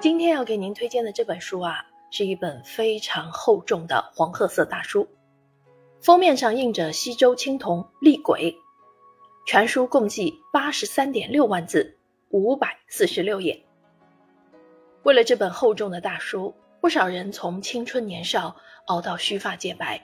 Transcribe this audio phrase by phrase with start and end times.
[0.00, 5.08] 今天要给您推荐的这本书啊，是一本非常厚重的黄褐色大书，
[6.00, 8.56] 封面上印着西周青铜厉鬼，
[9.44, 11.96] 全书共计八十三点六万字，
[12.28, 13.60] 五百四十六页。
[15.02, 18.54] 为了这本厚重的大书，不少人从青春年少
[18.86, 20.00] 熬到须发皆白，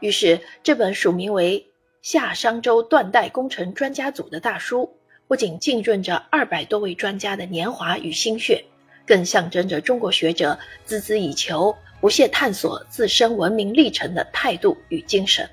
[0.00, 1.70] 于是这本署名为
[2.00, 4.96] 夏商周断代工程专家组的大书，
[5.28, 8.64] 不仅浸润着二百多位专家的年华与心血。
[9.06, 15.48] 更象征着中国学者孜孜以求、不懈探索自身文明历程的态度与精神。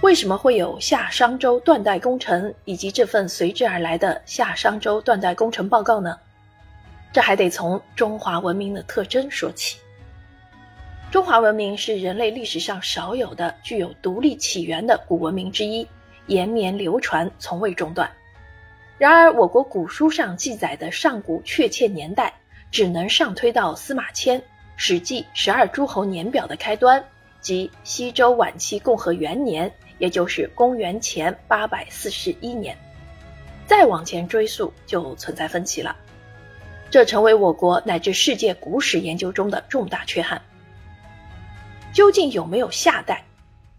[0.00, 6.18] 为什么会有夏商周断代工程以及这份随之而来的夏商周断代工程报告呢？
[7.12, 9.78] 这还得从中华文明的特征说起。
[11.10, 15.86] 中华文明是人类历史上少有的具有独立起源的古文明之一，
[16.26, 18.10] 延绵流传，从未中断。
[18.98, 22.32] 然而，我国古书上记载的上古确切年代，
[22.70, 24.40] 只能上推到司马迁
[24.76, 27.04] 《史记·十二诸侯年表》的开端，
[27.40, 32.76] 即西周晚期共和元年，也就是公元前八百四十一年。
[33.66, 35.96] 再往前追溯，就存在分歧了。
[36.90, 40.42] 这成为我国乃至世界古史研究中的重大缺憾。
[41.92, 43.24] 究竟有没有夏代？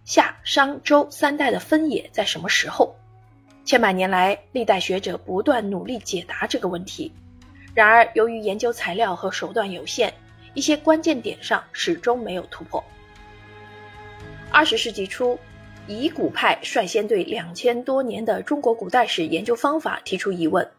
[0.03, 2.95] 夏、商、周三代的分野在什么时候？
[3.73, 7.11] 千百年来，历代学者不断努力解答这个问题。
[7.73, 10.13] 然而，由于研究材料和手段有限，
[10.53, 12.83] 一些关键点上始终没有突破。
[14.51, 15.39] 二十世纪初，
[15.87, 20.69] 疑古派率先对两千多年的中国古代史研究方法提出疑问。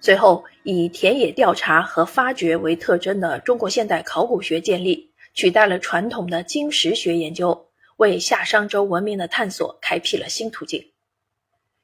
[0.00, 10.84] 随后，以田野调查和发掘为特征的中国现代考古学建立，取代了传统的经石学研究，为夏商周文明的探索开辟了新途径。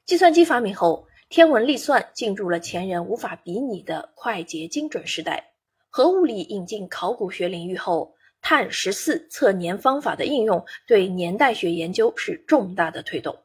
[0.09, 5.53] 计算机发明后，天文历算进入了前人无法比拟的快捷精准时代。
[5.87, 13.37] 核物理引进考古学领域后，碳十四测年方法的应用对年代学研究是重大的推动。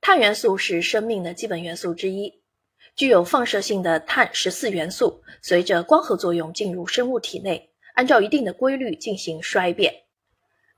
[0.00, 2.32] 碳元素是生命的基本元素之一，
[2.94, 9.92] 具有放射性的碳十四元素随着光合作用进入生物体内，按照一定的规律进行衰变。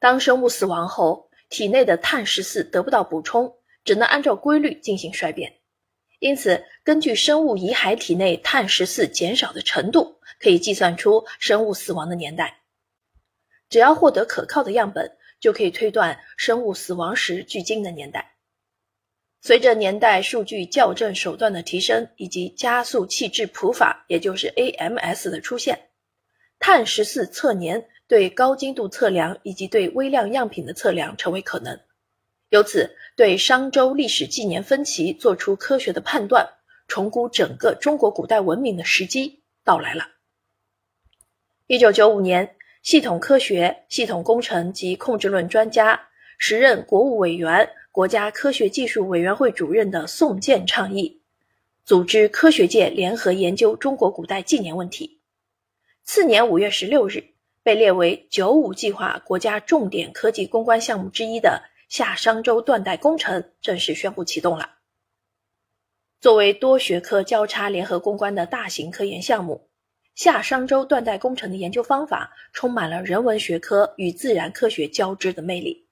[0.00, 3.57] 当生物死亡后，体内的碳十四得不到补充。
[3.88, 5.60] 只能按照规律进行衰变，
[6.18, 12.60] 因此，根据生物遗骸体内碳十四减少的程度，可以计算出生物死亡的年代。
[13.70, 18.34] 只要获得可靠的样本，就可以推断生物死亡时距今的年代。
[19.40, 25.88] 随着年代数据校正手段的提升，以及加速器质谱法，也就是 AMS 的出现，
[26.58, 31.80] 碳十四测年对高精度测量以及对微量样品的测量成为可能。
[32.50, 36.48] 由此，对商周历史纪年分歧做出科学的判断，
[36.86, 40.06] 重估整个中国古代文明的时机到来了。
[41.66, 51.20] 一九九五年，系统科学、系统工程及控制论专家、时任国务委员、国家科学技术委员会主任的宋健倡议，
[51.84, 55.20] 组织科学界联合研究中国古代纪年问题。
[56.02, 57.22] 次年五月十六日，
[57.62, 61.62] 被列为“九五”计划国家重点科技攻关项目之一的。
[61.88, 64.76] 夏商周断代工程正式宣布启动了。
[66.20, 69.70] 作为多学科交叉联合攻关的大型科研项目，
[70.14, 75.88] 夏商周断代工程的研究方法充满了人文学科与自然科学交织的魅力。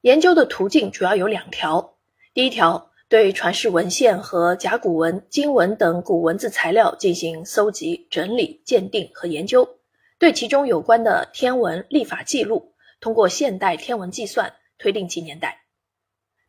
[0.00, 1.96] 研究的途径主要有两条：
[2.32, 9.78] 第一条，对传世文献和甲骨文、经文等古文字材料进行搜集、整理、鉴定和研究，
[10.18, 14.52] 对其中有关的天文历法记录，通过现代天文计算。
[14.84, 15.64] 推定其年代。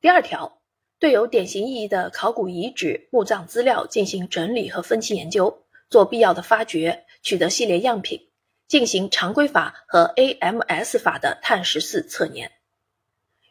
[0.02, 0.62] 第二条，
[1.00, 8.20] 对有典型意义的考古遗址、墓葬资料进行整理和分期研究，做必要的发掘，取得系列样品，
[8.68, 12.52] 进行常规法和 AMS 法的碳十四测年。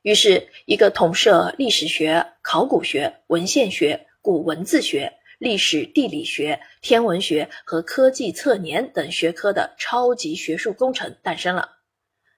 [0.02, 11.70] 于是，一个统摄历史学、考古学、文献学、古文字学、历史地理学、天文学和科技测年等学科的超级学术工程诞生了。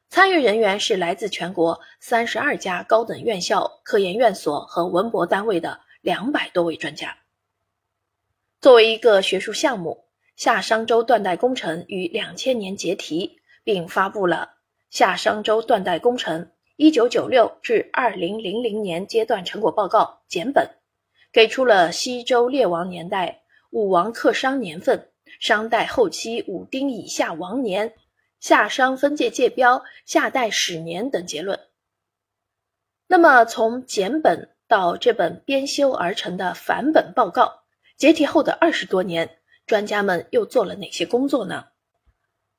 [0.08, 7.16] 参与人员是来自全国三十二家高等院校、科研院所和文博单位的两百多位专家。
[8.60, 10.04] 作为一个学术项目，
[10.36, 14.50] 夏商周断代工程于两千年结题，并发布了
[14.90, 20.70] 《夏商周断代工程一九九六至二零零零年阶段成果报告》简本，
[21.32, 25.10] 给出了西周列王年代武王克商年份、
[25.40, 27.92] 商代后期武丁以下王年。
[28.46, 31.58] 夏商分界界标、夏代史年等结论。
[33.08, 37.64] 那么，从简本到这本编修而成的繁本报告，
[37.96, 41.64] 解体后的二十多年，专家们又做了哪些工作呢？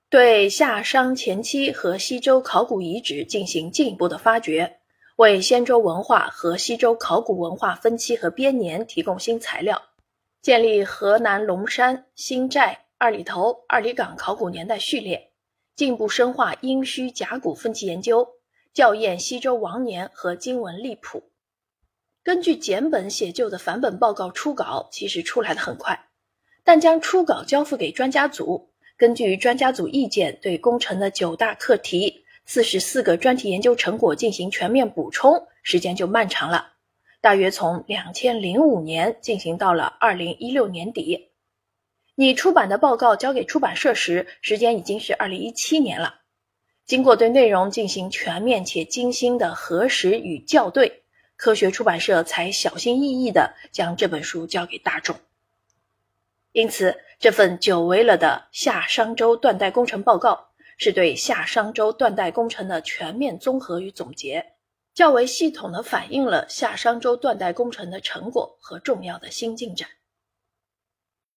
[0.10, 4.80] 对夏商前期和西周考古遗址进行进一步的发掘，
[5.16, 9.82] 为先周文化和西周考古文化分期和编年提供新材料，
[10.42, 15.32] 建立河南龙山、新寨、二里头、二里岗考古年代序列，
[15.78, 18.28] 进一步深化殷墟甲骨分期研究，
[18.74, 21.30] 校验西周王年和金文历谱。
[22.24, 26.08] 根据简本写就的梵本报告初稿，其实出来的很快，
[26.64, 28.72] 但将初稿交付给专家组。
[28.98, 36.74] 根据专家组意见，对工程的九大课题、四十四个专题研究成果进行全面补充，时间就漫长了，
[37.22, 41.30] 大约从两千零五年进行到了二零一六年底。
[42.20, 46.22] 你出版的报告交给出版社时，时间已经是二零一七年了。
[46.84, 51.04] 经过对内容进行全面且精心的核实与校对，
[51.36, 55.16] 科学出版社才小心翼翼地将这本书交给大众。
[56.54, 60.48] 因此，这份久违了的夏商周断代工程报告，
[60.80, 64.54] 是对夏商周断代工程的全面综合与总结，
[64.96, 69.88] 较为系统地反映了夏商周断代工程的成果和重要的新进展。